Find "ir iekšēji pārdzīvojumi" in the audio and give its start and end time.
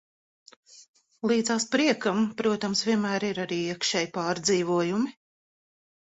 3.27-5.13